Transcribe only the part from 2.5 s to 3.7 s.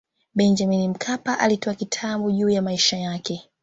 maisha yake